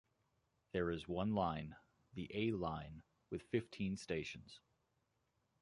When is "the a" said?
2.15-2.53